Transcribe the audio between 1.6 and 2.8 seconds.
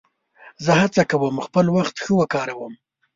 وخت ښه وکاروم.